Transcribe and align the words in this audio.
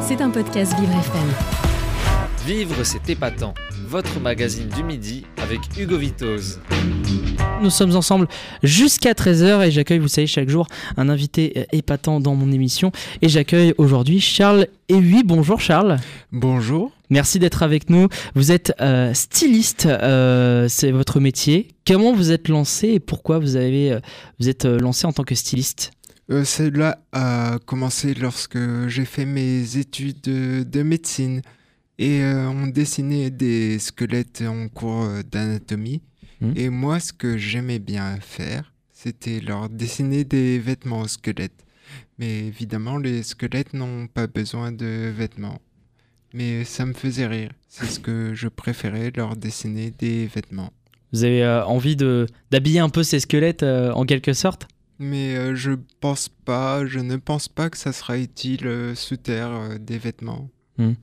C'est 0.00 0.22
un 0.22 0.30
podcast 0.30 0.74
Vivre 0.80 0.92
FM. 0.92 1.28
Vivre, 2.46 2.82
c'est 2.82 3.10
épatant. 3.10 3.52
Votre 3.86 4.20
magazine 4.20 4.68
du 4.68 4.82
midi 4.82 5.26
avec 5.36 5.60
Hugo 5.78 5.98
Vitoz. 5.98 6.60
Nous 7.60 7.68
sommes 7.68 7.94
ensemble 7.94 8.26
jusqu'à 8.62 9.12
13h 9.12 9.66
et 9.66 9.70
j'accueille, 9.70 9.98
vous 9.98 10.08
savez, 10.08 10.26
chaque 10.26 10.48
jour 10.48 10.66
un 10.96 11.10
invité 11.10 11.52
euh, 11.58 11.64
épatant 11.72 12.20
dans 12.20 12.34
mon 12.34 12.50
émission. 12.52 12.90
Et 13.20 13.28
j'accueille 13.28 13.74
aujourd'hui 13.76 14.18
Charles 14.20 14.68
oui 14.90 15.22
Bonjour 15.26 15.60
Charles. 15.60 15.98
Bonjour. 16.32 16.90
Merci 17.10 17.38
d'être 17.38 17.62
avec 17.62 17.90
nous. 17.90 18.08
Vous 18.34 18.50
êtes 18.50 18.72
euh, 18.80 19.12
styliste, 19.12 19.84
euh, 19.84 20.68
c'est 20.70 20.90
votre 20.90 21.20
métier. 21.20 21.68
Comment 21.86 22.14
vous 22.14 22.32
êtes 22.32 22.48
lancé 22.48 22.88
et 22.88 23.00
pourquoi 23.00 23.38
vous, 23.38 23.56
avez, 23.56 23.98
vous 24.40 24.48
êtes 24.48 24.64
lancé 24.64 25.06
en 25.06 25.12
tant 25.12 25.24
que 25.24 25.34
styliste? 25.34 25.92
Cela 26.28 26.98
a 27.12 27.58
commencé 27.64 28.14
lorsque 28.14 28.58
j'ai 28.88 29.04
fait 29.04 29.24
mes 29.24 29.78
études 29.78 30.20
de, 30.20 30.82
médecine 30.82 31.40
et 31.98 32.22
on 32.22 32.66
dessinait 32.66 33.30
des 33.30 33.78
squelettes 33.78 34.42
en 34.46 34.68
cours 34.68 35.08
d'anatomie. 35.30 36.02
Hmm. 36.40 36.52
Et 36.54 36.68
moi, 36.68 37.00
ce 37.00 37.12
que 37.12 37.38
j'aimais 37.38 37.78
bien 37.78 38.18
faire, 38.20 38.72
c'était 38.92 39.40
leur 39.40 39.68
dessiner 39.68 40.24
des 40.24 40.58
vêtements 40.58 41.02
aux 41.02 41.08
squelettes. 41.08 41.64
Mais 42.18 42.46
évidemment, 42.46 42.98
les 42.98 43.22
squelettes 43.22 43.72
n'ont 43.72 44.08
pas 44.08 44.26
besoin 44.26 44.72
de 44.72 45.12
vêtements. 45.16 45.60
Mais 46.34 46.64
ça 46.64 46.84
me 46.84 46.92
faisait 46.92 47.26
rire. 47.26 47.52
C'est 47.68 47.86
ce 47.86 48.00
que 48.00 48.34
je 48.34 48.48
préférais, 48.48 49.12
leur 49.14 49.36
dessiner 49.36 49.92
des 49.92 50.26
vêtements. 50.26 50.72
Vous 51.12 51.24
avez 51.24 51.42
euh, 51.42 51.64
envie 51.64 51.96
de 51.96 52.26
d'habiller 52.50 52.80
un 52.80 52.90
peu 52.90 53.02
ces 53.02 53.20
squelettes 53.20 53.62
euh, 53.62 53.92
en 53.92 54.04
quelque 54.04 54.32
sorte? 54.32 54.68
Mais 54.98 55.36
euh, 55.36 55.54
je 55.54 55.72
pense 56.00 56.28
pas, 56.28 56.86
je 56.86 56.98
ne 56.98 57.16
pense 57.16 57.48
pas 57.48 57.70
que 57.70 57.78
ça 57.78 57.92
sera 57.92 58.18
utile 58.18 58.92
sous 58.94 59.16
terre 59.16 59.78
des 59.78 59.98
vêtements. 59.98 60.50
Hmm. 60.78 60.94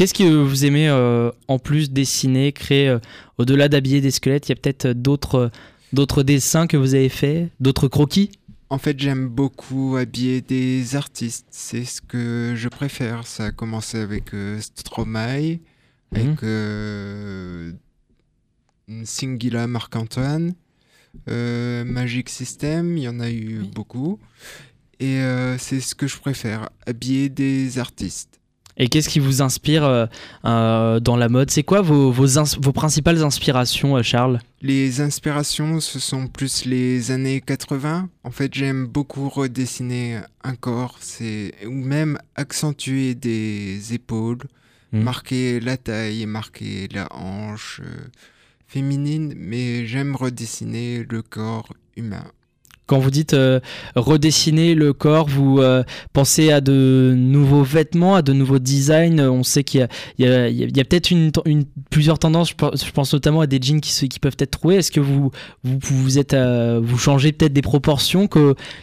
Qu'est-ce 0.00 0.14
que 0.14 0.24
vous 0.24 0.64
aimez 0.64 0.88
euh, 0.88 1.30
en 1.46 1.58
plus 1.58 1.90
dessiner, 1.90 2.52
créer 2.52 2.88
euh, 2.88 2.98
au-delà 3.36 3.68
d'habiller 3.68 4.00
des 4.00 4.10
squelettes? 4.10 4.48
Il 4.48 4.52
y 4.52 4.54
a 4.54 4.56
peut-être 4.56 4.88
d'autres 4.88 5.50
d'autres 5.92 6.22
dessins 6.22 6.66
que 6.66 6.78
vous 6.78 6.94
avez 6.94 7.10
faits, 7.10 7.50
d'autres 7.60 7.86
croquis? 7.86 8.30
En 8.70 8.78
fait, 8.78 8.98
j'aime 8.98 9.28
beaucoup 9.28 9.96
habiller 9.96 10.40
des 10.40 10.96
artistes. 10.96 11.48
C'est 11.50 11.84
ce 11.84 12.00
que 12.00 12.54
je 12.56 12.68
préfère. 12.70 13.26
Ça 13.26 13.44
a 13.44 13.50
commencé 13.50 13.98
avec 13.98 14.32
euh, 14.32 14.58
Stromae, 14.60 15.58
avec 16.12 16.42
mhm. 16.42 17.76
Singila 19.04 19.66
Marc-Antoine, 19.66 20.54
Magic 21.26 22.28
System. 22.28 22.96
Il 22.96 23.04
y 23.04 23.08
en 23.08 23.20
a 23.20 23.30
eu 23.30 23.62
beaucoup. 23.74 24.18
Et 24.98 25.20
c'est 25.58 25.80
ce 25.80 25.94
que 25.94 26.06
je 26.06 26.18
préfère, 26.18 26.68
habiller 26.86 27.28
des 27.28 27.78
artistes. 27.78 28.40
Et 28.80 28.88
qu'est-ce 28.88 29.10
qui 29.10 29.18
vous 29.18 29.42
inspire 29.42 29.84
euh, 29.84 30.06
euh, 30.46 31.00
dans 31.00 31.18
la 31.18 31.28
mode? 31.28 31.50
C'est 31.50 31.62
quoi 31.62 31.82
vos, 31.82 32.10
vos, 32.10 32.72
principales 32.72 33.22
inspirations, 33.22 33.98
euh, 33.98 34.02
Charles? 34.02 34.40
Les 34.62 35.02
inspirations, 35.02 35.80
ce 35.80 35.98
sont 35.98 36.28
plus 36.28 36.64
les 36.64 37.10
années 37.10 37.42
80. 37.42 38.08
En 38.24 38.30
fait, 38.30 38.54
j'aime 38.54 38.86
beaucoup 38.86 39.28
redessiner 39.28 40.20
un 40.44 40.54
corps, 40.54 40.96
c'est 41.00 41.52
ou 41.66 41.72
même 41.72 42.18
accentuer 42.36 43.14
des 43.14 43.92
épaules, 43.92 44.44
hmm. 44.92 45.02
marquer 45.02 45.60
la 45.60 45.76
taille, 45.76 46.24
marquer 46.24 46.88
la 46.90 47.06
hanche 47.14 47.82
féminine, 48.70 49.34
mais 49.36 49.84
j'aime 49.84 50.14
redessiner 50.14 51.04
le 51.08 51.22
corps 51.22 51.72
humain. 51.96 52.24
Quand 52.86 52.98
vous 52.98 53.10
dites 53.10 53.34
euh, 53.34 53.60
redessiner 53.94 54.74
le 54.74 54.92
corps, 54.92 55.28
vous 55.28 55.58
euh, 55.60 55.84
pensez 56.12 56.50
à 56.50 56.60
de 56.60 57.14
nouveaux 57.16 57.62
vêtements, 57.62 58.16
à 58.16 58.22
de 58.22 58.32
nouveaux 58.32 58.58
designs. 58.58 59.20
On 59.20 59.44
sait 59.44 59.62
qu'il 59.62 59.88
y 60.18 60.24
a, 60.24 60.84
peut-être 60.84 61.12
une, 61.12 61.30
plusieurs 61.90 62.18
tendances. 62.18 62.50
Je 62.50 62.90
pense 62.90 63.12
notamment 63.12 63.42
à 63.42 63.46
des 63.46 63.60
jeans 63.62 63.80
qui, 63.80 64.08
qui 64.08 64.18
peuvent 64.18 64.36
être 64.40 64.50
troués. 64.50 64.76
Est-ce 64.76 64.90
que 64.90 64.98
vous, 64.98 65.30
vous, 65.62 66.18
êtes, 66.18 66.34
vous 66.34 66.98
changez 66.98 67.30
peut-être 67.30 67.52
des 67.52 67.62
proportions 67.62 68.28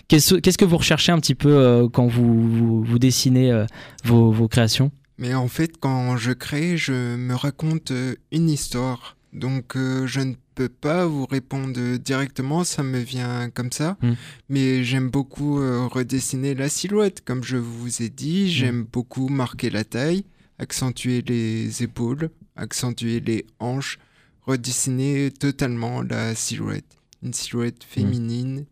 Qu'est-ce 0.08 0.58
que 0.58 0.66
vous 0.66 0.78
recherchez 0.78 1.12
un 1.12 1.20
petit 1.20 1.36
peu 1.36 1.52
euh, 1.52 1.90
quand 1.90 2.08
vous, 2.08 2.84
vous, 2.84 3.00
dessinez 3.00 3.66
vos, 4.06 4.32
vos 4.32 4.48
créations? 4.48 4.92
Mais 5.18 5.34
en 5.34 5.50
fait, 5.50 5.78
quand 5.82 6.16
je 6.16 6.32
crée, 6.32 6.78
je 6.78 7.18
me 7.18 7.36
raconte 7.36 7.92
une 8.32 8.50
histoire. 8.50 9.17
Donc 9.34 9.74
je 9.76 10.20
ne 10.22 10.34
peux 10.58 10.70
pas 10.70 11.06
vous 11.06 11.28
répondre 11.28 11.98
directement, 11.98 12.64
ça 12.64 12.82
me 12.82 12.98
vient 12.98 13.52
comme 13.52 13.72
ça. 13.72 13.96
Hmm. 14.02 14.14
Mais 14.50 14.84
j'aime 14.84 15.10
beaucoup 15.10 15.60
euh, 15.60 15.86
redessiner 15.86 16.56
la 16.56 16.68
silhouette, 16.68 17.24
comme 17.24 17.44
je 17.44 17.58
vous 17.58 18.02
ai 18.02 18.10
dit. 18.10 18.46
Hmm. 18.46 18.50
J'aime 18.50 18.84
beaucoup 18.84 19.30
marquer 19.30 19.70
la 19.70 19.84
taille, 19.84 20.26
accentuer 20.58 21.22
les 21.22 21.84
épaules, 21.84 22.32
accentuer 22.56 23.20
les 23.20 23.46
hanches, 23.60 24.00
redessiner 24.48 25.30
totalement 25.30 26.02
la 26.02 26.34
silhouette. 26.34 26.98
Une 27.22 27.34
silhouette 27.34 27.84
hmm. 27.86 27.94
féminine 27.94 28.66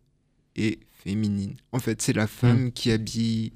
et 0.55 0.79
féminine. 1.03 1.55
En 1.71 1.77
fait, 1.77 2.01
c'est 2.01 2.13
la 2.13 2.25
femme 2.25 2.71
qui 2.71 2.91
habille 2.91 3.53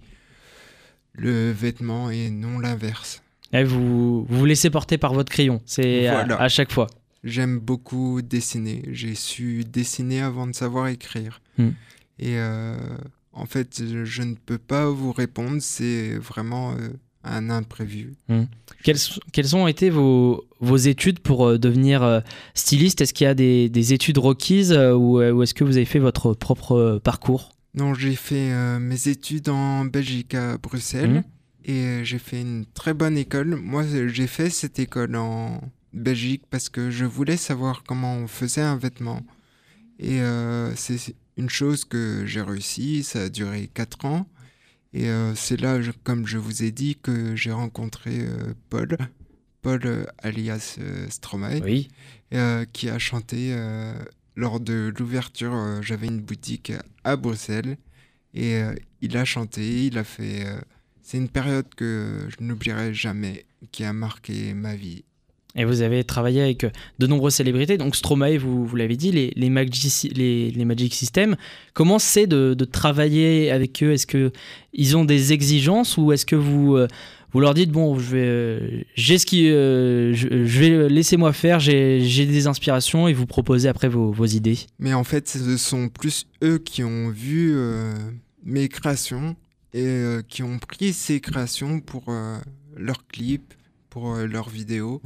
le 1.14 1.52
vêtement 1.52 2.12
et 2.12 2.30
non 2.30 2.60
l'inverse. 2.60 3.24
Et 3.54 3.64
vous, 3.64 4.26
vous 4.26 4.38
vous 4.38 4.46
laissez 4.46 4.70
porter 4.70 4.98
par 4.98 5.14
votre 5.14 5.32
crayon, 5.32 5.62
c'est 5.66 6.08
à 6.08 6.50
chaque 6.50 6.72
fois. 6.72 6.88
J'aime 7.24 7.60
beaucoup 7.60 8.22
dessiner. 8.22 8.84
J'ai 8.92 9.16
su 9.16 9.64
dessiner 9.66 10.22
avant 10.22 10.48
de 10.48 10.54
savoir 10.54 10.88
écrire. 10.88 11.42
Hmm. 11.58 11.70
Et 12.18 12.38
euh, 12.38 12.78
en 13.34 13.46
fait, 13.46 13.82
je 14.04 14.24
ne 14.24 14.36
peux 14.36 14.58
pas 14.58 14.90
vous 14.90 15.12
répondre. 15.12 15.58
C'est 15.60 16.16
vraiment 16.16 16.72
euh, 16.72 16.90
un 17.26 17.50
imprévu. 17.50 18.14
Hmm. 18.30 18.44
Quelles, 18.84 18.98
quelles, 19.34 19.56
ont 19.56 19.68
été 19.68 19.90
vos, 19.90 20.46
vos 20.62 20.78
études 20.78 21.20
pour 21.20 21.46
euh, 21.46 21.58
devenir 21.58 22.24
styliste? 22.54 23.02
Est-ce 23.02 23.14
qu'il 23.14 23.26
y 23.26 23.30
a 23.30 23.36
des, 23.36 23.68
des 23.68 23.94
études 23.94 24.18
requises 24.18 24.72
ou, 24.72 25.20
ou 25.20 25.44
est-ce 25.44 25.54
que 25.54 25.66
vous 25.66 25.76
avez 25.76 25.86
fait 25.86 26.00
votre 26.00 26.34
propre 26.34 27.02
parcours? 27.04 27.52
Non, 27.76 27.94
j'ai 27.94 28.16
fait 28.16 28.80
mes 28.80 29.10
études 29.10 29.50
en 29.50 29.84
Belgique, 29.84 30.36
à 30.36 30.58
Bruxelles. 30.58 31.10
Hmm. 31.10 31.24
Et 31.66 32.04
j'ai 32.04 32.20
fait 32.20 32.42
une 32.42 32.66
très 32.66 32.94
bonne 32.94 33.18
école. 33.18 33.56
Moi, 33.56 33.84
j'ai 34.08 34.28
fait 34.28 34.50
cette 34.50 34.80
école 34.80 35.16
en 35.16 35.62
Belgique 35.94 36.44
parce 36.50 36.70
que 36.70 36.90
je 36.90 37.06
voulais 37.06 37.38
savoir 37.38 37.84
comment 37.84 38.16
on 38.16 38.28
faisait 38.28 38.62
un 38.62 38.78
vêtement. 38.78 39.26
Et 40.00 40.22
euh, 40.22 40.74
c'est 40.76 41.16
une 41.38 41.50
chose 41.50 41.86
que 41.86 42.26
j'ai 42.26 42.42
réussi, 42.42 43.04
ça 43.04 43.24
a 43.24 43.30
duré 43.30 43.70
4 43.74 44.06
ans. 44.06 44.28
Et 44.94 45.10
euh, 45.10 45.36
c'est 45.36 45.60
là, 45.60 45.78
comme 46.04 46.26
je 46.26 46.38
vous 46.38 46.64
ai 46.64 46.72
dit, 46.72 46.98
que 47.02 47.36
j'ai 47.36 47.52
rencontré 47.52 48.22
euh, 48.22 48.54
Paul, 48.70 48.98
Paul 49.62 50.08
alias 50.20 50.80
Stromae, 51.10 51.60
oui. 51.62 51.90
qui 52.74 52.90
a 52.90 52.98
chanté 52.98 53.56
lors 54.36 54.60
de 54.60 54.94
l'ouverture. 54.98 55.82
J'avais 55.82 56.08
une 56.08 56.22
boutique 56.22 56.72
à 57.04 57.18
Bruxelles 57.18 57.78
et 58.34 58.62
il 59.02 59.18
a 59.18 59.26
chanté, 59.26 59.88
il 59.88 59.98
a 59.98 60.04
fait. 60.04 60.46
C'est 61.10 61.18
une 61.18 61.28
période 61.28 61.66
que 61.76 62.28
je 62.30 62.46
n'oublierai 62.46 62.94
jamais, 62.94 63.44
qui 63.72 63.84
a 63.84 63.94
marqué 63.94 64.54
ma 64.54 64.76
vie. 64.76 65.04
Et 65.56 65.66
vous 65.66 65.82
avez 65.82 66.04
travaillé 66.04 66.40
avec 66.40 66.66
euh, 66.66 66.70
de 67.00 67.08
nombreuses 67.08 67.34
célébrités, 67.34 67.80
donc 67.80 67.96
Stromae, 67.96 68.38
vous, 68.38 68.64
vous 68.64 68.76
l'avez 68.76 68.96
dit, 68.96 69.12
les, 69.12 69.34
les, 69.36 69.50
Magic, 69.50 70.16
les, 70.16 70.52
les 70.52 70.66
Magic 70.66 70.94
Systems. 70.94 71.36
Comment 71.74 71.98
c'est 71.98 72.28
de, 72.28 72.54
de, 72.54 72.64
travailler 72.64 73.50
avec 73.50 73.82
eux? 73.82 73.94
Est-ce 73.94 74.06
qu'ils 74.06 74.98
ont 74.98 75.04
des 75.04 75.34
exigences 75.34 75.98
ou 75.98 76.12
est-ce 76.12 76.28
que 76.28 76.36
vous, 76.36 76.76
euh, 76.76 76.88
vous 77.34 77.40
leur 77.40 77.56
dites, 77.56 77.72
bon, 77.72 77.98
je 77.98 78.12
vais, 78.12 78.28
euh, 78.28 78.82
j'ai 78.94 79.18
ce 79.18 79.26
qui, 79.26 79.48
je, 79.48 80.14
je, 80.14 80.60
vais 80.60 80.90
laisser-moi 80.90 81.34
faire, 81.34 81.60
j'ai 81.60 82.00
des 82.28 82.46
inspirations 82.46 83.08
et 83.08 83.14
vous 83.14 83.26
proposez 83.26 83.68
après 83.68 83.88
vos, 83.88 84.12
vos, 84.12 84.28
idées? 84.28 84.60
Mais 84.78 84.94
en 84.94 85.04
fait, 85.04 85.28
ce 85.28 85.58
sont 85.58 85.90
plus 85.90 86.28
eux 86.44 86.60
qui 86.60 86.84
ont 86.84 87.10
vu 87.10 87.58
mes 88.46 88.70
créations 88.70 89.36
et 89.74 90.04
qui 90.28 90.44
ont 90.44 90.60
pris 90.60 90.94
ces 90.94 91.22
créations 91.22 91.80
pour 91.80 92.06
leurs 92.76 93.06
clips, 93.08 93.54
pour 93.90 94.16
leurs 94.16 94.50
vidéos. 94.50 95.02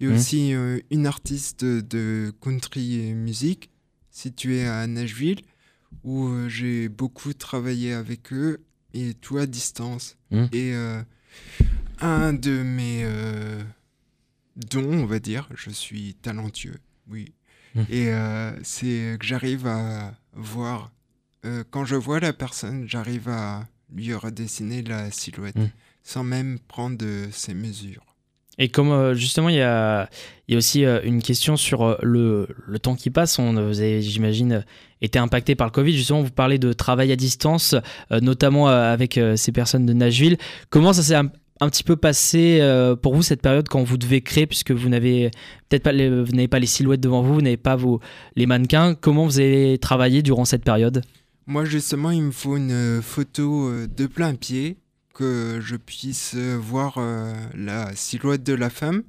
Il 0.00 0.08
y 0.08 0.10
a 0.10 0.14
aussi 0.14 0.54
euh, 0.54 0.80
une 0.90 1.06
artiste 1.06 1.62
de 1.62 2.32
country 2.40 3.12
music 3.12 3.70
située 4.10 4.66
à 4.66 4.86
Nashville 4.86 5.42
où 6.04 6.26
euh, 6.28 6.48
j'ai 6.48 6.88
beaucoup 6.88 7.34
travaillé 7.34 7.92
avec 7.92 8.32
eux 8.32 8.64
et 8.94 9.12
tout 9.12 9.36
à 9.36 9.44
distance. 9.44 10.16
Mmh. 10.30 10.44
Et 10.52 10.74
euh, 10.74 11.02
un 12.00 12.32
de 12.32 12.62
mes 12.62 13.06
dons, 14.56 15.02
on 15.02 15.06
va 15.06 15.18
dire, 15.18 15.50
je 15.54 15.68
suis 15.68 16.14
talentueux, 16.14 16.80
oui. 17.06 17.34
Mmh. 17.74 17.82
Et 17.90 18.10
c'est 18.62 19.16
que 19.20 19.26
j'arrive 19.26 19.66
à 19.66 20.14
voir, 20.32 20.92
quand 21.70 21.84
je 21.84 21.96
vois 21.96 22.20
la 22.20 22.32
personne, 22.32 22.88
j'arrive 22.88 23.28
à 23.28 23.68
lui 23.94 24.14
redessiner 24.14 24.82
la 24.82 25.10
silhouette 25.10 25.56
sans 26.02 26.24
même 26.24 26.58
prendre 26.68 27.04
ses 27.30 27.54
mesures. 27.54 28.04
Et 28.60 28.68
comme 28.68 28.90
euh, 28.92 29.14
justement, 29.14 29.48
il 29.48 29.56
y 29.56 29.62
a, 29.62 30.08
il 30.46 30.52
y 30.52 30.54
a 30.54 30.58
aussi 30.58 30.84
euh, 30.84 31.00
une 31.02 31.22
question 31.22 31.56
sur 31.56 31.82
euh, 31.82 31.96
le, 32.02 32.46
le 32.66 32.78
temps 32.78 32.94
qui 32.94 33.08
passe. 33.08 33.38
On, 33.38 33.54
vous 33.54 33.80
avez, 33.80 34.02
j'imagine, 34.02 34.66
été 35.00 35.18
impacté 35.18 35.54
par 35.54 35.66
le 35.66 35.70
Covid. 35.70 35.96
Justement, 35.96 36.20
vous 36.20 36.30
parlez 36.30 36.58
de 36.58 36.74
travail 36.74 37.10
à 37.10 37.16
distance, 37.16 37.74
notamment 38.10 38.68
avec 38.68 39.18
ces 39.36 39.50
personnes 39.50 39.86
de 39.86 39.94
Nashville. 39.94 40.36
Comment 40.68 40.92
ça 40.92 41.02
s'est 41.02 41.14
un, 41.14 41.30
un, 41.60 41.70
petit 41.70 41.84
peu 41.84 41.96
passé 41.96 42.60
pour 43.00 43.14
vous 43.14 43.22
cette 43.22 43.40
période 43.40 43.66
quand 43.66 43.82
vous 43.82 43.96
devez 43.96 44.20
créer, 44.20 44.46
puisque 44.46 44.72
vous 44.72 44.90
n'avez 44.90 45.30
peut-être 45.70 45.84
pas, 45.84 45.92
les, 45.92 46.10
vous 46.10 46.32
n'avez 46.32 46.48
pas 46.48 46.58
les 46.58 46.66
silhouettes 46.66 47.00
devant 47.00 47.22
vous, 47.22 47.32
vous 47.32 47.40
n'avez 47.40 47.56
pas 47.56 47.76
vos, 47.76 48.00
les 48.36 48.44
mannequins? 48.44 48.94
Comment 48.94 49.24
vous 49.24 49.40
avez 49.40 49.78
travaillé 49.78 50.20
durant 50.20 50.44
cette 50.44 50.64
période? 50.64 51.02
Moi, 51.50 51.64
justement, 51.64 52.12
il 52.12 52.22
me 52.22 52.30
faut 52.30 52.56
une 52.56 53.02
photo 53.02 53.84
de 53.84 54.06
plein 54.06 54.36
pied 54.36 54.76
que 55.12 55.58
je 55.60 55.74
puisse 55.74 56.36
voir 56.36 56.98
euh, 56.98 57.34
la 57.56 57.92
silhouette 57.96 58.44
de 58.44 58.54
la 58.54 58.70
femme. 58.70 59.02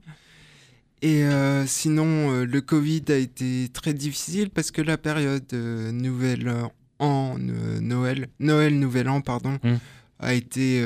Et 1.03 1.23
euh, 1.23 1.67
sinon, 1.67 2.31
euh, 2.31 2.45
le 2.45 2.59
Covid 2.61 3.03
a 3.09 3.15
été 3.17 3.69
très 3.71 3.93
difficile 3.93 4.49
parce 4.49 4.71
que 4.71 4.81
la 4.81 4.97
période 4.97 5.53
Nouvelle 5.53 6.51
An, 6.97 7.38
Noël, 7.38 8.27
Noël, 8.39 8.79
Nouvel 8.79 9.07
An, 9.07 9.21
pardon, 9.21 9.59
mmh. 9.63 9.75
a 10.17 10.33
été 10.33 10.83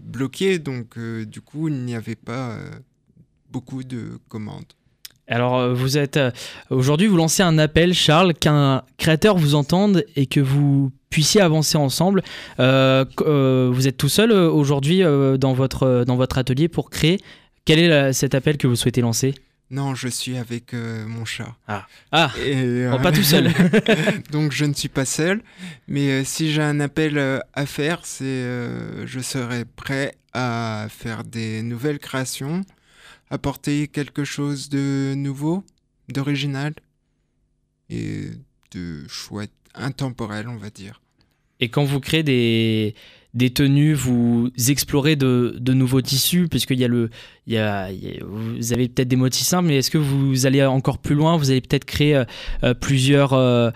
bloquée. 0.00 0.58
Donc, 0.58 0.98
du 0.98 1.42
coup, 1.42 1.68
il 1.68 1.84
n'y 1.84 1.94
avait 1.94 2.16
pas 2.16 2.56
beaucoup 3.50 3.84
de 3.84 4.18
commandes. 4.30 4.72
Alors, 5.28 5.74
vous 5.74 5.98
êtes 5.98 6.18
aujourd'hui, 6.70 7.06
vous 7.06 7.16
lancez 7.16 7.42
un 7.42 7.58
appel, 7.58 7.94
Charles, 7.94 8.34
qu'un 8.34 8.82
créateur 8.98 9.36
vous 9.36 9.54
entende 9.54 10.04
et 10.16 10.26
que 10.26 10.40
vous 10.40 10.92
puissiez 11.12 11.40
avancer 11.40 11.78
ensemble. 11.78 12.24
Euh, 12.58 13.04
euh, 13.20 13.70
vous 13.72 13.86
êtes 13.86 13.96
tout 13.96 14.08
seul 14.08 14.32
euh, 14.32 14.50
aujourd'hui 14.50 15.02
dans, 15.38 15.52
votre, 15.52 16.04
dans 16.04 16.16
votre 16.16 16.38
atelier 16.38 16.66
pour 16.66 16.90
créer. 16.90 17.20
Quel 17.64 17.78
est 17.78 18.12
cet 18.12 18.34
appel 18.34 18.56
que 18.56 18.66
vous 18.66 18.74
souhaitez 18.74 19.02
lancer? 19.02 19.36
Non, 19.70 19.94
je 19.94 20.08
suis 20.08 20.36
avec 20.36 20.74
mon 20.74 21.24
chat. 21.24 21.54
Ah, 21.68 21.86
ah 22.10 22.30
pas 23.02 23.12
tout 23.12 23.22
seul. 23.22 23.50
Donc 24.32 24.52
je 24.52 24.64
ne 24.64 24.74
suis 24.74 24.88
pas 24.88 25.06
seul. 25.06 25.40
Mais 25.86 26.24
si 26.24 26.52
j'ai 26.52 26.60
un 26.60 26.80
appel 26.80 27.40
à 27.54 27.66
faire, 27.66 28.00
c'est 28.02 28.42
je 29.06 29.20
serai 29.20 29.64
prêt 29.64 30.16
à 30.34 30.88
faire 30.90 31.24
des 31.24 31.62
nouvelles 31.62 32.00
créations, 32.00 32.62
apporter 33.32 33.88
quelque 33.88 34.24
chose 34.24 34.68
de 34.68 35.14
nouveau, 35.16 35.64
d'original 36.08 36.74
et 37.88 38.26
de 38.72 39.08
chouette, 39.08 39.50
intemporel, 39.74 40.48
on 40.48 40.56
va 40.56 40.68
dire. 40.68 41.00
Et 41.58 41.70
quand 41.70 41.84
vous 41.84 41.98
créez 41.98 42.22
des, 42.22 42.94
des 43.32 43.48
tenues, 43.48 43.94
vous 43.94 44.50
explorez 44.68 45.16
de, 45.16 45.56
de 45.58 45.72
nouveaux 45.72 46.02
tissus, 46.02 46.46
puisqu'il 46.48 46.78
y 46.78 46.84
a 46.84 46.88
le, 46.88 47.08
il 47.46 47.54
y 47.54 47.56
a, 47.56 47.88
vous 48.22 48.74
avez 48.74 48.88
peut-être 48.88 49.08
des 49.08 49.16
motifs 49.16 49.46
simples, 49.46 49.68
mais 49.68 49.76
est-ce 49.76 49.90
que 49.90 49.96
vous 49.96 50.44
allez 50.44 50.62
encore 50.66 50.98
plus 50.98 51.14
loin? 51.14 51.38
Vous 51.38 51.50
allez 51.50 51.62
peut-être 51.62 51.86
créer 51.86 52.14
euh, 52.14 52.24
euh, 52.64 52.74
plusieurs 52.74 53.32
euh, 53.32 53.70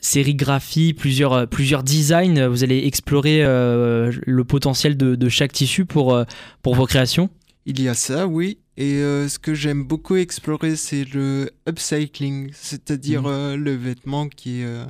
sérigraphies, 0.00 0.92
plusieurs, 0.92 1.46
plusieurs 1.46 1.84
designs. 1.84 2.48
Vous 2.48 2.64
allez 2.64 2.84
explorer 2.84 3.42
le 3.44 4.42
potentiel 4.42 4.96
de, 4.96 5.14
de, 5.14 5.28
chaque 5.28 5.52
tissu 5.52 5.84
pour, 5.84 6.18
pour 6.62 6.74
vos 6.74 6.86
créations? 6.86 7.30
Il 7.64 7.80
y 7.80 7.88
a 7.88 7.94
ça, 7.94 8.26
oui. 8.26 8.58
Et 8.76 8.98
ce 9.00 9.38
que 9.38 9.54
j'aime 9.54 9.84
beaucoup 9.84 10.16
explorer, 10.16 10.76
c'est 10.76 11.04
le 11.04 11.50
upcycling, 11.68 12.50
c'est-à-dire 12.52 13.22
mmh. 13.22 13.54
le 13.54 13.74
vêtement 13.74 14.28
qui 14.28 14.62
est 14.62 14.86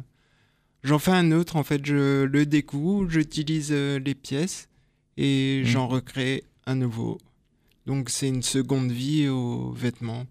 J'en 0.85 0.99
fais 0.99 1.13
un 1.13 1.31
autre, 1.31 1.57
en 1.57 1.63
fait, 1.63 1.85
je 1.87 2.25
le 2.25 2.45
découpe, 2.45 3.09
j'utilise 3.09 3.69
euh, 3.71 4.01
les 4.01 4.17
pièces 4.17 4.69
et 5.17 5.63
mmh. 5.63 5.67
j'en 5.67 5.87
recrée 5.87 6.45
un 6.67 6.75
nouveau. 6.75 7.19
Donc 7.87 8.11
c'est 8.11 8.29
une 8.29 8.43
seconde 8.43 8.91
vie 8.91 9.29
aux 9.29 9.71
vêtements. 9.73 10.27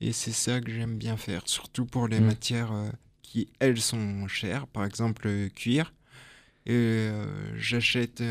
Et 0.00 0.12
c'est 0.12 0.32
ça 0.32 0.60
que 0.60 0.70
j'aime 0.70 0.96
bien 0.96 1.16
faire, 1.16 1.42
surtout 1.46 1.86
pour 1.86 2.06
les 2.06 2.20
mmh. 2.20 2.24
matières 2.24 2.72
euh, 2.72 2.88
qui, 3.22 3.48
elles, 3.58 3.80
sont 3.80 4.28
chères, 4.28 4.68
par 4.68 4.84
exemple 4.84 5.26
le 5.26 5.48
cuir. 5.48 5.92
Et 6.66 6.74
euh, 6.74 7.26
j'achète 7.56 8.22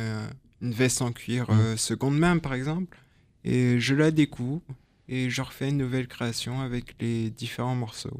une 0.62 0.72
veste 0.72 1.02
en 1.02 1.12
cuir 1.12 1.48
seconde 1.76 2.18
main, 2.18 2.38
par 2.38 2.54
exemple, 2.54 2.98
et 3.48 3.80
je 3.80 3.96
la 3.96 4.12
découpe 4.12 4.70
et 5.08 5.30
je 5.30 5.42
refais 5.42 5.70
une 5.70 5.78
nouvelle 5.78 6.08
création 6.08 6.60
avec 6.62 6.96
les 7.00 7.30
différents 7.30 7.76
morceaux. 7.76 8.20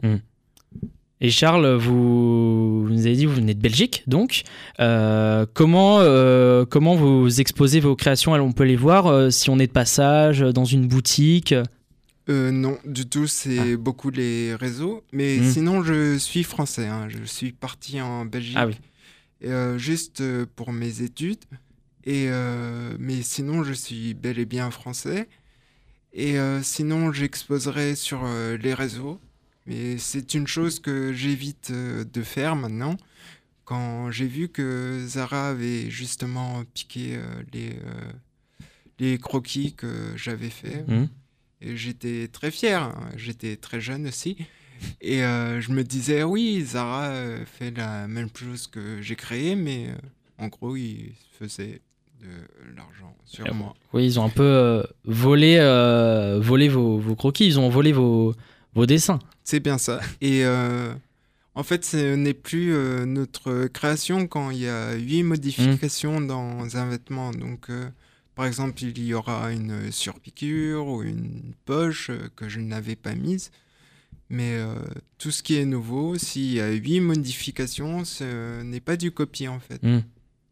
Et 1.20 1.30
Charles, 1.30 1.76
vous, 1.76 2.84
vous, 2.84 2.90
nous 2.90 3.08
avez 3.08 3.16
dit 3.16 3.26
vous 3.26 3.36
venez 3.36 3.54
de 3.54 3.62
Belgique, 3.62 4.04
donc 4.08 4.44
euh, 4.80 5.46
comment 5.54 6.00
euh, 6.00 6.64
comment 6.66 6.96
vous 6.96 7.42
exposez 7.42 7.80
vos 7.80 7.96
créations? 7.96 8.34
On 8.34 8.52
peut 8.52 8.64
les 8.64 8.76
voir 8.76 9.08
euh, 9.08 9.30
si 9.30 9.50
on 9.50 9.60
est 9.60 9.68
de 9.68 9.72
passage 9.72 10.40
dans 10.40 10.66
une 10.66 10.88
boutique? 10.88 11.54
non, 12.30 12.78
du 12.86 13.08
tout. 13.08 13.26
C'est 13.26 13.74
ah. 13.74 13.78
beaucoup 13.78 14.12
les 14.12 14.54
réseaux. 14.54 15.04
Mais 15.12 15.38
hmm. 15.38 15.44
sinon, 15.46 15.84
je 15.84 16.18
suis 16.18 16.44
français. 16.44 16.86
Hein. 16.86 17.08
Je 17.10 17.24
suis 17.24 17.52
parti 17.52 18.00
en 18.02 18.26
Belgique, 18.26 18.58
ah 18.58 18.68
oui. 18.68 18.76
juste 19.78 20.22
pour 20.56 20.72
mes 20.72 21.02
études. 21.02 21.40
Et 22.10 22.30
mais 23.00 23.22
sinon, 23.22 23.64
je 23.64 23.74
suis 23.74 24.14
bel 24.14 24.40
et 24.40 24.46
bien 24.46 24.72
français. 24.72 25.28
Et 26.14 26.38
sinon, 26.64 27.12
j'exposerai 27.12 27.96
sur 27.96 28.26
les 28.26 28.74
réseaux 28.74 29.20
mais 29.68 29.98
c'est 29.98 30.34
une 30.34 30.48
chose 30.48 30.80
que 30.80 31.14
j'évite 31.14 31.72
euh, 31.72 32.06
de 32.06 32.24
faire 32.24 32.56
maintenant. 32.56 32.98
Quand 33.66 34.10
j'ai 34.12 34.26
vu 34.26 34.48
que 34.48 35.04
Zara 35.06 35.50
avait 35.50 35.90
justement 35.90 36.64
piqué 36.74 37.18
euh, 37.18 37.44
les, 37.54 37.72
euh, 37.72 38.12
les 38.98 39.18
croquis 39.18 39.74
que 39.74 40.14
j'avais 40.16 40.50
fait, 40.50 40.86
mmh. 40.88 41.10
et 41.62 41.76
j'étais 41.76 42.30
très 42.30 42.50
fier, 42.50 42.82
hein. 42.82 43.10
j'étais 43.18 43.58
très 43.58 43.82
jeune 43.82 44.08
aussi. 44.08 44.38
Et 45.02 45.22
je 45.22 45.72
me 45.72 45.84
disais, 45.84 46.22
oui, 46.22 46.64
Zara 46.64 47.12
fait 47.48 47.72
la 47.72 48.08
même 48.08 48.30
chose 48.36 48.68
que 48.68 49.02
j'ai 49.02 49.16
créé, 49.16 49.56
mais 49.56 49.88
en 50.38 50.50
gros, 50.50 50.76
il 50.76 51.14
faisait 51.40 51.82
de 52.22 52.76
l'argent 52.76 53.16
sur 53.26 53.54
moi. 53.54 53.74
Oui, 53.94 54.06
ils 54.06 54.20
ont 54.20 54.26
un 54.26 54.30
peu 54.30 54.84
volé, 55.06 55.58
volé 56.42 56.70
vos, 56.70 56.98
vos, 56.98 57.16
croquis, 57.16 57.46
ils 57.46 57.60
ont 57.60 57.70
volé 57.70 57.92
vos, 57.92 58.34
vos 58.78 58.86
dessins. 58.86 59.20
C'est 59.44 59.60
bien 59.60 59.78
ça. 59.78 60.02
Et 60.22 60.46
euh, 60.46 60.94
en 61.56 61.64
fait, 61.64 61.86
ce 61.86 62.16
n'est 62.16 62.34
plus 62.34 62.74
euh, 62.74 63.06
notre 63.06 63.68
création 63.68 64.28
quand 64.28 64.52
il 64.52 64.60
y 64.60 64.68
a 64.68 64.94
huit 64.96 65.24
modifications 65.24 66.20
mmh. 66.20 66.28
dans 66.28 66.78
un 66.78 66.90
vêtement. 66.90 67.32
Donc, 67.32 67.70
euh, 67.70 67.90
par 68.36 68.46
exemple, 68.46 68.84
il 68.84 69.00
y 69.00 69.14
aura 69.14 69.54
une 69.54 69.90
surpiqûre 69.90 70.86
ou 70.86 71.02
une 71.02 71.54
poche 71.64 72.12
que 72.36 72.50
je 72.50 72.60
n'avais 72.60 72.98
pas 72.98 73.16
mise. 73.16 73.52
Mais 74.30 74.58
tout 75.18 75.32
ce 75.32 75.42
qui 75.42 75.56
est 75.56 75.64
nouveau, 75.64 76.18
s'il 76.18 76.52
y 76.52 76.60
a 76.60 76.70
huit 76.74 77.00
modifications, 77.00 78.04
ce 78.04 78.62
n'est 78.62 78.82
pas 78.82 78.98
du 78.98 79.12
copie 79.12 79.48
en 79.48 79.62
fait. 79.62 79.82
Mmh. 79.82 80.00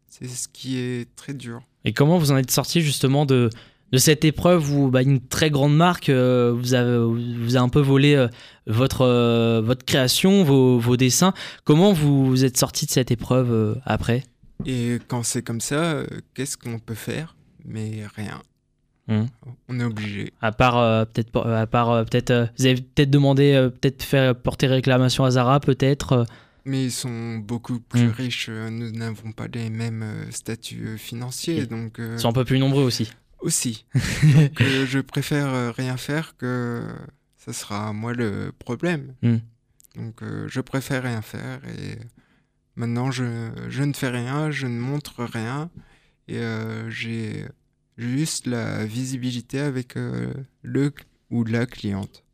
C'est 0.08 0.28
ce 0.28 0.48
qui 0.48 0.78
est 0.78 1.14
très 1.16 1.34
dur. 1.34 1.62
Et 1.84 1.92
comment 1.92 2.18
vous 2.18 2.32
en 2.32 2.36
êtes 2.36 2.50
sorti 2.50 2.80
justement 2.80 3.26
de, 3.26 3.50
de 3.92 3.98
cette 3.98 4.24
épreuve 4.24 4.72
où 4.72 4.90
bah, 4.90 5.02
une 5.02 5.20
très 5.20 5.50
grande 5.50 5.76
marque 5.76 6.08
euh, 6.08 6.52
vous, 6.56 6.74
a, 6.74 6.82
vous 6.84 7.56
a 7.56 7.60
un 7.60 7.68
peu 7.68 7.80
volé 7.80 8.14
euh, 8.14 8.28
votre, 8.66 9.02
euh, 9.02 9.62
votre 9.64 9.84
création, 9.84 10.42
vos, 10.42 10.78
vos, 10.78 10.96
dessins? 10.96 11.32
Comment 11.64 11.92
vous, 11.92 12.26
vous 12.26 12.44
êtes 12.44 12.56
sorti 12.56 12.86
de 12.86 12.90
cette 12.90 13.10
épreuve 13.10 13.80
après? 13.84 14.24
Et 14.64 14.98
quand 15.06 15.22
c'est 15.22 15.42
comme 15.42 15.60
ça, 15.60 16.02
qu'est-ce 16.34 16.56
qu'on 16.56 16.78
peut 16.78 16.94
faire? 16.94 17.36
Mais 17.64 18.02
rien. 18.16 18.40
Hum. 19.08 19.28
On 19.68 19.78
est 19.78 19.84
obligé. 19.84 20.32
À 20.40 20.50
part 20.50 21.06
peut-être, 21.06 21.46
à 21.46 21.66
part 21.66 22.04
peut-être, 22.06 22.48
vous 22.58 22.66
avez 22.66 22.76
peut-être 22.76 23.10
demandé, 23.10 23.68
peut-être 23.80 24.02
faire 24.02 24.34
porter 24.34 24.66
réclamation 24.66 25.24
à 25.24 25.30
Zara, 25.32 25.60
peut-être. 25.60 26.26
Mais 26.66 26.84
ils 26.84 26.92
sont 26.92 27.38
beaucoup 27.38 27.80
plus 27.80 28.02
hum. 28.02 28.10
riches. 28.10 28.50
Nous 28.50 28.90
n'avons 28.90 29.32
pas 29.32 29.46
les 29.46 29.70
mêmes 29.70 30.04
statuts 30.30 30.98
financiers, 30.98 31.66
donc. 31.66 31.98
Ils 31.98 32.18
sont 32.18 32.28
un 32.28 32.32
peu 32.32 32.44
plus 32.44 32.58
nombreux 32.58 32.82
aussi 32.82 33.10
aussi. 33.40 33.84
Donc, 33.94 34.60
euh, 34.60 34.86
je 34.86 34.98
préfère 34.98 35.52
euh, 35.54 35.70
rien 35.70 35.96
faire 35.96 36.36
que 36.36 36.82
ça 37.36 37.52
sera 37.52 37.92
moi 37.92 38.12
le 38.12 38.52
problème. 38.58 39.14
Hmm. 39.22 39.38
Donc 39.94 40.22
euh, 40.22 40.46
je 40.48 40.60
préfère 40.60 41.04
rien 41.04 41.22
faire 41.22 41.60
et 41.64 41.96
maintenant 42.74 43.10
je, 43.10 43.50
je, 43.68 43.82
ne 43.82 43.94
fais 43.94 44.10
rien, 44.10 44.50
je 44.50 44.66
ne 44.66 44.78
montre 44.78 45.24
rien 45.24 45.70
et 46.28 46.42
j'ai 46.88 47.46
juste 47.96 48.46
la 48.46 48.84
visibilité 48.84 49.60
avec 49.60 49.94
le 50.62 50.92
ou 51.30 51.44
la 51.44 51.64
cliente. 51.64 52.24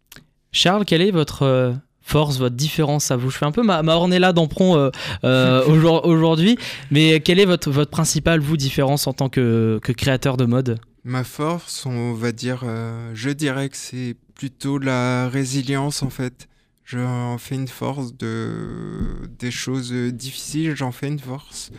Charles, 0.50 0.86
quelle 0.86 1.02
est 1.02 1.12
votre 1.12 1.76
force, 2.02 2.38
votre 2.38 2.56
différence 2.56 3.10
à 3.10 3.16
vous 3.16 3.30
Je 3.30 3.38
fais 3.38 3.46
un 3.46 3.52
peu 3.52 3.62
ma, 3.62 3.82
ma 3.82 3.94
Ornella 3.94 4.32
d'Empron 4.32 4.76
euh, 4.76 4.90
euh 5.24 5.64
aujourd'hui, 6.04 6.58
mais 6.90 7.20
quelle 7.20 7.40
est 7.40 7.44
votre, 7.44 7.70
votre 7.70 7.90
principale, 7.90 8.40
vous, 8.40 8.56
différence 8.56 9.06
en 9.06 9.12
tant 9.12 9.28
que, 9.28 9.80
que 9.82 9.92
créateur 9.92 10.36
de 10.36 10.44
mode? 10.44 10.80
Ma 11.04 11.24
force, 11.24 11.84
on 11.86 12.12
va 12.12 12.30
dire, 12.32 12.62
euh, 12.64 13.10
je 13.14 13.30
dirais 13.30 13.68
que 13.68 13.76
c'est 13.76 14.16
plutôt 14.34 14.78
la 14.78 15.28
résilience 15.28 16.02
en 16.02 16.10
fait. 16.10 16.48
J'en 16.84 17.38
fais 17.38 17.54
une 17.54 17.68
force 17.68 18.16
de 18.16 19.28
des 19.38 19.50
choses 19.50 19.92
difficiles, 19.92 20.74
j'en 20.76 20.92
fais 20.92 21.08
une 21.08 21.18
force. 21.18 21.70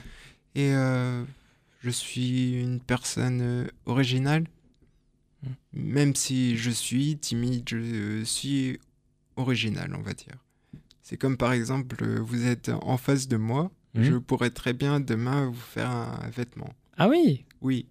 Et 0.56 0.74
euh, 0.74 1.24
je 1.82 1.90
suis 1.90 2.60
une 2.60 2.80
personne 2.80 3.68
originale. 3.86 4.46
Même 5.74 6.16
si 6.16 6.58
je 6.58 6.70
suis 6.70 7.18
timide, 7.18 7.68
je 7.68 8.24
suis 8.24 8.80
original, 9.36 9.94
on 9.98 10.02
va 10.02 10.14
dire. 10.14 10.36
C'est 11.02 11.18
comme 11.18 11.38
par 11.38 11.54
exemple, 11.54 12.04
vous 12.22 12.46
êtes 12.48 12.70
en 12.82 12.98
face 12.98 13.28
de 13.28 13.38
moi, 13.38 13.72
Mhm. 13.96 14.04
je 14.06 14.16
pourrais 14.16 14.50
très 14.50 14.74
bien 14.74 15.00
demain 15.00 15.46
vous 15.48 15.54
faire 15.60 15.90
un 15.92 16.20
vêtement. 16.36 16.74
Ah 16.98 17.08
oui 17.10 17.46
Oui, 17.62 17.86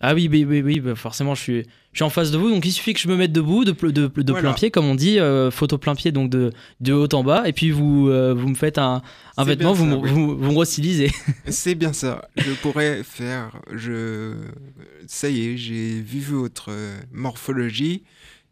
Ah 0.00 0.12
oui, 0.14 0.28
oui, 0.30 0.44
oui, 0.44 0.60
oui, 0.60 0.80
bah 0.80 0.94
forcément, 0.94 1.34
je 1.34 1.40
suis, 1.40 1.62
je 1.92 1.98
suis 1.98 2.02
en 2.04 2.10
face 2.10 2.30
de 2.30 2.36
vous, 2.36 2.50
donc 2.50 2.66
il 2.66 2.72
suffit 2.72 2.92
que 2.92 3.00
je 3.00 3.08
me 3.08 3.16
mette 3.16 3.32
debout, 3.32 3.64
de, 3.64 3.72
de, 3.72 3.90
de 4.08 4.32
Voilà. 4.32 4.40
plein 4.50 4.52
pied, 4.52 4.70
comme 4.70 4.84
on 4.84 4.94
dit, 4.94 5.18
euh, 5.18 5.50
photo 5.50 5.78
plein 5.78 5.94
pied, 5.94 6.12
donc 6.12 6.28
de, 6.28 6.52
de 6.80 6.92
haut 6.92 7.08
en 7.14 7.24
bas, 7.24 7.48
et 7.48 7.54
puis 7.54 7.70
vous, 7.70 8.08
euh, 8.10 8.34
vous 8.34 8.48
me 8.48 8.54
faites 8.54 8.76
un, 8.76 9.00
vêtement, 9.38 9.72
vous, 9.72 9.84
ça, 9.84 9.90
me- 9.90 9.96
oui. 9.96 10.10
vous, 10.10 10.36
vous 10.36 10.52
me 10.52 10.64
c'est 11.48 11.74
bien 11.74 11.94
ça. 11.94 12.28
Je 12.36 12.52
pourrais 12.60 13.02
faire. 13.04 13.58
Je, 13.72 14.34
ça 15.06 15.30
y 15.30 15.46
est, 15.46 15.56
j'ai 15.56 16.00
vu 16.02 16.20
votre 16.20 16.66
euh, 16.72 16.98
morphologie 17.12 18.02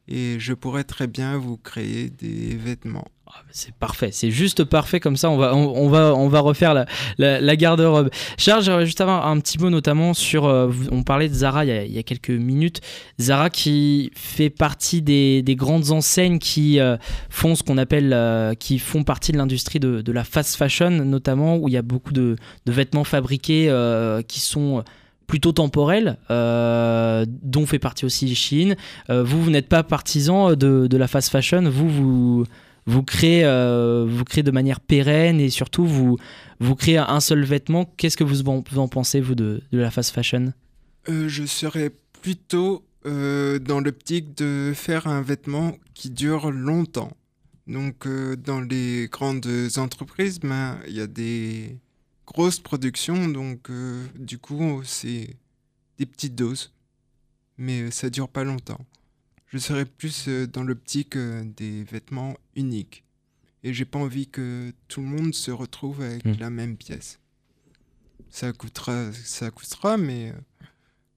et 0.08 0.38
je 0.38 0.52
pourrais 0.52 0.84
très 0.84 1.06
bien 1.06 1.38
vous 1.38 1.56
créer 1.56 2.10
des 2.10 2.54
vêtements. 2.54 3.06
Ah, 3.26 3.42
C'est 3.50 3.74
parfait, 3.74 4.10
c'est 4.12 4.30
juste 4.30 4.64
parfait 4.64 5.00
comme 5.00 5.16
ça. 5.16 5.30
On 5.30 5.38
va, 5.38 5.56
on, 5.56 5.88
va, 5.88 6.14
on 6.14 6.28
va 6.28 6.40
refaire 6.40 6.74
la, 6.74 6.86
la, 7.18 7.56
garde-robe. 7.56 8.10
Charles, 8.36 8.62
j'aimerais 8.62 8.84
juste 8.84 9.00
avoir 9.00 9.26
un 9.26 9.40
petit 9.40 9.58
mot 9.58 9.70
notamment 9.70 10.12
sur. 10.12 10.44
euh, 10.44 10.70
on 10.92 11.02
parlait 11.02 11.28
de 11.28 11.34
Zara 11.34 11.64
il 11.64 11.92
y, 11.92 11.98
a, 11.98 12.02
quelques 12.02 12.30
minutes. 12.30 12.82
Zara 13.18 13.48
qui 13.48 14.10
fait 14.14 14.50
partie 14.50 15.00
des, 15.00 15.42
des 15.42 15.56
grandes 15.56 15.90
enseignes 15.90 16.38
qui 16.38 16.78
euh, 16.78 16.96
font 17.30 17.54
ce 17.54 17.62
qu'on 17.62 17.78
appelle, 17.78 18.12
euh, 18.12 18.54
qui 18.54 18.78
font 18.78 19.04
partie 19.04 19.32
de 19.32 19.38
l'industrie 19.38 19.80
de, 19.80 20.02
de 20.02 20.12
la 20.12 20.24
fast 20.24 20.56
fashion 20.56 20.90
notamment, 20.90 21.56
où 21.56 21.68
il 21.68 21.72
y 21.72 21.78
a 21.78 21.82
beaucoup 21.82 22.12
de, 22.12 22.36
de 22.66 22.72
vêtements 22.72 23.04
fabriqués 23.04 23.72
qui 24.28 24.40
sont 24.40 24.84
plutôt 25.26 25.52
temporels, 25.52 26.18
euh, 26.30 27.24
dont 27.28 27.66
fait 27.66 27.78
partie 27.78 28.04
aussi 28.04 28.34
Chine. 28.34 28.76
Euh, 29.10 29.22
vous, 29.22 29.42
vous 29.42 29.50
n'êtes 29.50 29.68
pas 29.68 29.82
partisan 29.82 30.54
de, 30.54 30.96
la 30.96 31.08
fast 31.08 31.30
fashion. 31.30 31.62
Vous, 31.68 31.88
vous 31.88 32.44
vous 32.86 33.02
créez, 33.02 33.44
euh, 33.44 34.04
vous 34.06 34.24
créez 34.24 34.42
de 34.42 34.50
manière 34.50 34.80
pérenne 34.80 35.40
et 35.40 35.48
surtout 35.48 35.86
vous, 35.86 36.18
vous 36.60 36.74
créez 36.74 36.98
un 36.98 37.20
seul 37.20 37.44
vêtement. 37.44 37.86
Qu'est-ce 37.96 38.16
que 38.16 38.24
vous 38.24 38.46
en, 38.48 38.88
pensez, 38.88 39.20
vous, 39.20 39.34
de, 39.34 39.62
de 39.72 39.78
la 39.78 39.90
fast 39.90 40.14
fashion? 40.14 40.52
Je 41.08 41.44
serais 41.46 41.90
plutôt 42.22 42.84
dans 43.04 43.80
l'optique 43.84 44.36
de 44.36 44.72
faire 44.74 45.06
un 45.06 45.22
vêtement 45.22 45.76
qui 45.94 46.10
dure 46.10 46.50
longtemps. 46.50 47.12
Donc, 47.66 48.06
dans 48.44 48.60
les 48.60 49.08
grandes 49.10 49.46
entreprises, 49.76 50.40
ben, 50.40 50.78
il 50.86 50.94
y 50.94 51.00
a 51.00 51.06
des 51.06 51.76
grosses 52.26 52.60
productions, 52.60 53.28
donc 53.28 53.70
euh, 53.70 54.06
du 54.16 54.38
coup, 54.38 54.82
c'est 54.84 55.36
des 55.98 56.06
petites 56.06 56.34
doses, 56.34 56.72
mais 57.58 57.82
euh, 57.82 57.90
ça 57.90 58.10
dure 58.10 58.28
pas 58.28 58.44
longtemps. 58.44 58.84
Je 59.46 59.58
serais 59.58 59.84
plus 59.84 60.28
euh, 60.28 60.46
dans 60.46 60.62
l'optique 60.64 61.16
des 61.16 61.84
vêtements 61.84 62.36
uniques. 62.56 63.04
Et 63.62 63.72
j'ai 63.72 63.84
pas 63.86 63.98
envie 63.98 64.26
que 64.26 64.72
tout 64.88 65.00
le 65.00 65.06
monde 65.06 65.34
se 65.34 65.50
retrouve 65.50 66.02
avec 66.02 66.24
Hmm. 66.24 66.34
la 66.38 66.50
même 66.50 66.76
pièce. 66.76 67.18
Ça 68.28 68.52
coûtera, 68.52 69.12
ça 69.12 69.50
coûtera, 69.50 69.96
mais 69.96 70.34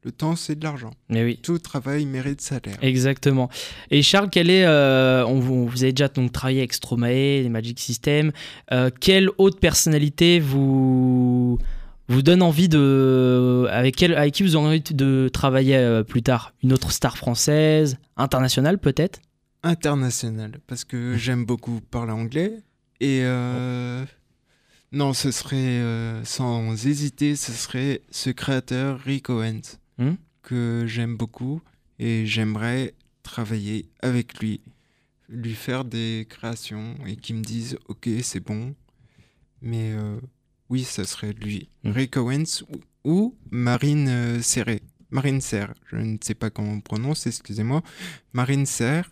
le 0.08 0.12
temps 0.14 0.36
c'est 0.36 0.56
de 0.56 0.64
l'argent. 0.64 0.92
Mais 1.10 1.24
oui. 1.24 1.40
Tout 1.44 1.60
travail 1.60 2.06
mérite 2.06 2.42
salaire. 2.42 2.78
Exactement. 2.82 3.50
Et 3.92 4.02
Charles, 4.02 4.30
quel 4.32 4.50
est, 4.50 4.66
euh, 4.66 5.26
on, 5.26 5.40
vous 5.40 5.68
vous 5.68 5.84
avez 5.84 5.92
déjà 5.92 6.08
donc 6.08 6.32
travaillé 6.32 6.60
avec 6.60 6.74
Stromae, 6.74 7.42
les 7.44 7.50
Magic 7.50 7.80
System. 7.80 8.32
euh, 8.72 8.90
quelle 9.00 9.30
autre 9.38 9.60
personnalité 9.60 10.40
vous 10.40 11.60
vous 12.08 12.22
donne 12.22 12.42
envie 12.42 12.70
de, 12.70 13.68
avec 13.70 13.98
quelle, 13.98 14.16
avec 14.16 14.34
qui 14.34 14.44
vous 14.44 14.56
avez 14.56 14.66
envie 14.66 14.82
de 14.82 15.30
travailler 15.32 15.76
euh, 15.76 16.04
plus 16.04 16.24
tard? 16.24 16.54
Une 16.64 16.72
autre 16.72 16.92
star 16.92 17.18
française, 17.18 17.98
internationale 18.16 18.78
peut-être? 18.78 19.20
International, 19.64 20.52
parce 20.68 20.86
que 20.86 21.18
j'aime 21.18 21.44
beaucoup 21.46 21.82
parler 21.92 22.14
anglais. 22.14 22.54
Et 23.02 23.22
euh, 23.24 24.06
non, 24.94 25.12
ce 25.14 25.32
serait 25.32 25.58
euh, 25.58 26.24
sans 26.24 26.88
hésiter, 26.88 27.36
ce 27.36 27.52
serait 27.52 28.02
ce 28.10 28.30
créateur 28.30 29.00
Rick 29.00 29.30
Owens 29.30 29.78
Hmm? 29.98 30.14
que 30.44 30.86
j'aime 30.88 31.18
beaucoup 31.18 31.62
et 32.00 32.26
j'aimerais 32.26 32.94
travailler 33.24 33.90
avec 34.02 34.40
lui, 34.40 34.62
lui 35.28 35.54
faire 35.56 35.84
des 35.84 36.26
créations 36.30 36.96
et 37.06 37.18
qu'il 37.18 37.36
me 37.36 37.44
dise 37.44 37.78
ok 37.90 38.08
c'est 38.22 38.40
bon, 38.40 38.74
mais 39.62 39.92
euh, 39.92 40.20
oui 40.70 40.84
ce 40.84 41.04
serait 41.04 41.34
lui, 41.34 41.70
Hmm. 41.84 41.92
Rick 41.92 42.16
Owens 42.18 42.64
ou, 42.70 42.80
ou 43.04 43.36
Marine 43.52 44.08
euh, 44.08 44.42
Serré, 44.42 44.82
Marine 45.10 45.42
Serre, 45.42 45.74
je 45.88 45.98
ne 45.98 46.18
sais 46.22 46.36
pas 46.36 46.50
comment 46.50 46.74
on 46.74 46.82
prononce, 46.82 47.28
excusez-moi, 47.28 47.82
Marine 48.34 48.66
Serre 48.66 49.10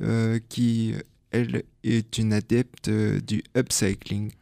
euh, 0.00 0.38
qui 0.48 0.94
elle 1.32 1.62
est 1.84 2.18
une 2.18 2.32
adepte 2.32 2.88
euh, 2.88 3.20
du 3.20 3.42
upcycling 3.56 4.32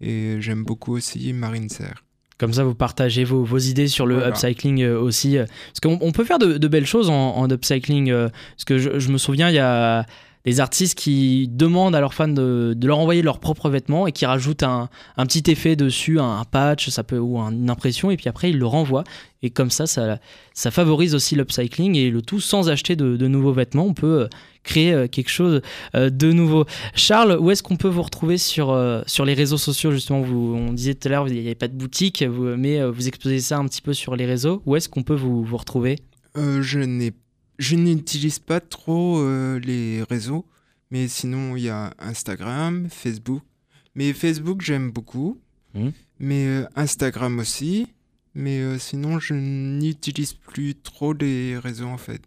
et 0.00 0.36
j'aime 0.40 0.64
beaucoup 0.64 0.92
aussi 0.94 1.32
Marine 1.32 1.68
Serre. 1.68 2.04
Comme 2.42 2.52
ça, 2.52 2.64
vous 2.64 2.74
partagez 2.74 3.22
vos, 3.22 3.44
vos 3.44 3.58
idées 3.58 3.86
sur 3.86 4.04
le 4.04 4.16
Voilà. 4.16 4.30
upcycling 4.30 4.82
euh, 4.82 4.98
aussi. 4.98 5.38
euh, 5.38 5.44
Parce 5.68 5.78
qu'on 5.80 5.96
on 6.04 6.10
peut 6.10 6.24
faire 6.24 6.40
de, 6.40 6.58
de 6.58 6.66
belles 6.66 6.86
choses 6.86 7.08
en, 7.08 7.36
en 7.36 7.48
upcycling. 7.48 8.10
euh, 8.10 8.30
Parce 8.56 8.64
que 8.64 8.78
je, 8.78 8.98
je 8.98 9.10
me 9.12 9.16
souviens, 9.16 9.48
il 9.48 9.54
y 9.54 9.60
a 9.60 10.04
des 10.44 10.60
artistes 10.60 10.98
qui 10.98 11.48
demandent 11.48 11.94
à 11.94 12.00
leurs 12.00 12.14
fans 12.14 12.28
de, 12.28 12.76
leur 12.82 12.98
envoyer 12.98 13.22
leurs 13.22 13.38
propres 13.38 13.70
vêtements 13.70 14.06
et 14.06 14.12
qui 14.12 14.26
rajoutent 14.26 14.62
un, 14.62 14.88
petit 15.16 15.50
effet 15.50 15.76
dessus, 15.76 16.18
un, 16.18 16.44
patch 16.50 16.88
ça 16.88 17.04
peut, 17.04 17.18
ou 17.18 17.38
un- 17.38 17.52
une 17.52 17.70
impression, 17.70 18.10
et 18.10 18.16
puis 18.16 18.28
après 18.28 18.50
ils 18.50 18.58
le 18.58 18.66
renvoient. 18.66 19.04
Et 19.44 19.50
comme 19.50 19.70
ça, 19.70 19.86
ça, 19.86 20.70
favorise 20.70 21.14
aussi 21.14 21.34
l'upcycling 21.34 21.96
et 21.96 22.10
le 22.10 22.22
tout 22.22 22.40
sans 22.40 22.70
acheter 22.70 22.94
de, 22.94 23.26
nouveaux 23.26 23.52
vêtements. 23.52 23.86
On 23.86 23.94
peut 23.94 24.22
euh, 24.22 24.28
créer 24.62 24.92
euh, 24.92 25.08
quelque 25.08 25.30
chose 25.30 25.62
euh, 25.96 26.10
de 26.10 26.32
nouveau. 26.32 26.64
Charles, 26.94 27.36
où 27.40 27.50
est-ce 27.50 27.62
qu'on 27.62 27.76
peut 27.76 27.88
vous 27.88 28.02
retrouver 28.02 28.38
sur, 28.38 28.76
sur 29.06 29.24
les 29.24 29.34
réseaux 29.34 29.58
sociaux? 29.58 29.90
Justement 29.90 30.20
On 30.20 30.72
disait 30.72 30.94
tout 30.94 31.08
à 31.08 31.10
l'heure, 31.10 31.28
il 31.28 31.34
n'y 31.34 31.40
avait 31.40 31.54
pas 31.54 31.68
de 31.68 31.76
boutique, 31.76 32.22
mais 32.22 32.84
vous 32.88 33.08
exposez 33.08 33.40
ça 33.40 33.58
un 33.58 33.66
petit 33.66 33.82
peu 33.82 33.92
sur 33.92 34.14
les 34.14 34.26
réseaux. 34.26 34.62
Où 34.66 34.76
est-ce 34.76 34.88
qu'on 34.88 35.02
peut 35.02 35.14
vous, 35.14 35.42
vous 35.44 35.56
retrouver? 35.56 35.98
Je 36.36 36.78
n'ai, 36.78 37.12
je 37.58 37.76
n'utilise 37.76 38.38
pas 38.38 38.60
trop 38.60 39.18
euh, 39.20 39.58
les 39.60 40.02
réseaux, 40.02 40.46
mais 40.90 41.08
sinon 41.08 41.56
il 41.56 41.64
y 41.64 41.68
a 41.68 41.94
Instagram, 41.98 42.88
Facebook. 42.90 43.42
Mais 43.94 44.12
Facebook 44.12 44.62
j'aime 44.62 44.90
beaucoup, 44.90 45.38
Mhm. 45.74 45.92
mais 46.20 46.46
euh, 46.46 46.64
Instagram 46.76 47.38
aussi. 47.38 47.86
Mais 48.34 48.60
euh, 48.60 48.78
sinon 48.78 49.18
je 49.18 49.34
n'utilise 49.34 50.32
plus 50.34 50.74
trop 50.74 51.12
les 51.12 51.58
réseaux 51.58 51.88
en 51.88 51.98
fait. 51.98 52.22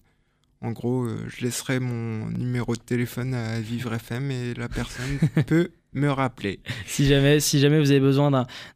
En 0.62 0.72
gros, 0.72 1.08
je 1.28 1.44
laisserai 1.44 1.80
mon 1.80 2.28
numéro 2.30 2.76
de 2.76 2.82
téléphone 2.82 3.34
à 3.36 3.60
Vivre 3.60 3.94
FM 3.94 4.32
et 4.32 4.54
la 4.56 4.68
personne 4.70 5.20
peut 5.48 5.70
me 5.96 6.10
rappeler. 6.12 6.60
si 6.86 7.08
jamais, 7.08 7.40
si 7.40 7.60
jamais 7.60 7.80
vous 7.80 7.90
avez 7.90 8.00
besoin 8.00 8.30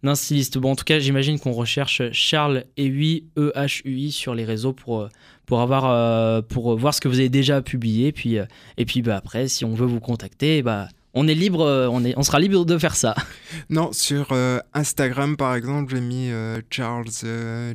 d'un, 0.03 0.15
styliste. 0.15 0.57
Bon, 0.57 0.71
en 0.71 0.75
tout 0.75 0.85
cas, 0.85 0.99
j'imagine 0.99 1.37
qu'on 1.39 1.51
recherche 1.51 2.01
Charles 2.11 2.65
Ehui, 2.77 3.25
E-H-U-I, 3.37 4.11
sur 4.11 4.33
les 4.33 4.45
réseaux 4.45 4.73
pour, 4.73 5.01
euh, 5.01 5.09
pour, 5.45 5.61
avoir, 5.61 5.85
euh, 5.85 6.41
pour 6.41 6.77
voir 6.77 6.93
ce 6.93 7.01
que 7.01 7.07
vous 7.07 7.19
avez 7.19 7.29
déjà 7.29 7.61
publié. 7.61 8.11
Puis, 8.11 8.39
euh, 8.39 8.45
et 8.77 8.85
puis 8.85 9.01
bah, 9.01 9.17
après, 9.17 9.47
si 9.47 9.65
on 9.65 9.75
veut 9.75 9.85
vous 9.85 9.99
contacter, 9.99 10.63
bah, 10.63 10.87
on 11.13 11.27
est 11.27 11.35
libre, 11.35 11.65
on, 11.91 12.03
est, 12.05 12.13
on 12.17 12.23
sera 12.23 12.39
libre 12.39 12.65
de 12.65 12.77
faire 12.77 12.95
ça. 12.95 13.15
Non, 13.69 13.91
sur 13.91 14.27
euh, 14.31 14.59
Instagram, 14.73 15.35
par 15.37 15.55
exemple, 15.55 15.93
j'ai 15.93 16.01
mis 16.01 16.29
Charles 16.69 17.09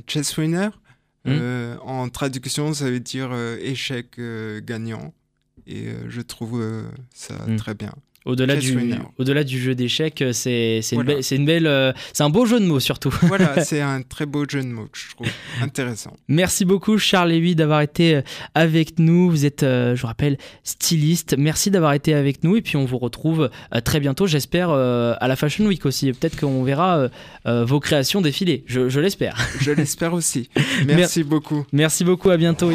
Chesswinner. 0.07 0.69
Euh, 1.27 1.77
en 1.83 2.09
traduction, 2.11 2.75
ça 2.75 2.85
veut 2.91 3.01
dire 3.01 3.35
échec 3.61 4.21
gagnant. 4.65 5.13
Et 5.67 5.87
je 6.09 6.21
trouve 6.21 6.63
ça 7.15 7.35
Hmm. 7.47 7.57
très 7.57 7.75
bien. 7.75 7.93
Au-delà, 8.25 8.57
du, 8.57 8.95
au-delà 9.19 9.45
du 9.45 9.61
jeu 9.61 9.75
d'échecs, 9.75 10.23
euh, 10.23 10.33
c'est, 10.33 10.81
c'est, 10.83 10.97
une, 10.97 11.03
belle- 11.03 11.23
c'est 11.23 11.37
une 11.37 11.45
belle, 11.45 11.67
euh, 11.67 11.93
c'est 12.15 12.23
un 12.23 12.31
beau 12.31 12.47
jeu 12.47 12.59
de 12.59 12.65
mots 12.65 12.81
surtout. 12.81 13.15
Voilà, 13.23 13.63
c'est 13.63 13.83
un 13.83 14.01
très 14.01 14.25
beau 14.25 14.45
jeu 14.49 14.63
de 14.63 14.69
mots 14.69 14.87
que 14.87 14.99
je 14.99 15.11
trouve 15.15 15.27
intéressant. 15.61 16.15
Merci 16.29 16.65
beaucoup 16.65 16.97
Charles 16.97 17.29
Lévy 17.31 17.55
d'avoir 17.55 17.83
été 17.83 18.17
euh, 18.17 18.23
avec 18.55 18.99
nous. 18.99 19.29
Vous 19.31 19.45
êtes, 19.45 19.63
euh, 19.63 19.95
je 19.95 20.01
vous 20.01 20.07
rappelle, 20.07 20.39
styliste. 20.63 21.35
Merci 21.37 21.71
d'avoir 21.71 21.93
été 21.93 22.15
avec 22.15 22.43
nous 22.45 22.57
et 22.57 22.63
puis 22.63 22.77
on 22.77 22.87
vous 22.87 22.97
retrouve 22.99 23.51
euh, 23.75 23.81
très 23.81 24.01
bientôt, 24.01 24.27
j'espère, 24.27 24.71
euh, 24.71 25.15
à 25.21 25.29
la 25.29 25.37
Fashion 25.37 25.67
Week 25.67 25.85
aussi. 25.85 26.11
Peut-être 26.13 26.41
qu'on 26.41 26.63
verra 26.65 26.97
euh, 26.99 27.09
euh, 27.47 27.65
vos 27.67 27.79
créations 27.81 28.23
défiler, 28.23 28.65
je, 28.67 28.89
je 28.89 29.01
l'espère. 29.01 29.37
Je 29.61 29.71
l'espère 29.73 30.15
aussi. 30.15 30.49
Merci 30.87 31.25
beaucoup. 31.25 31.67
Merci 31.73 32.05
beaucoup, 32.05 32.31
à 32.31 32.37
bientôt. 32.39 32.71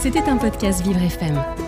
C'était 0.00 0.22
un 0.28 0.36
podcast 0.36 0.84
Vivre 0.84 1.02
FM. 1.02 1.67